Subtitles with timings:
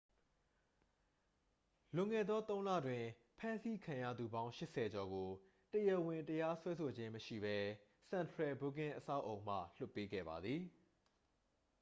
[1.95, 3.03] လွန်ခဲ့သော 3 လတွင်
[3.37, 5.29] ဖမ်းဆီးခံရသူပေါင်း 80 ကျော်ကို
[5.73, 7.57] တရားဝင်တရားစွဲဆိုခြင်းမရှိဘဲ
[8.11, 10.61] central booking အဆောက်အအုံမှ လွှတ်ပေးခဲ့ပါသည်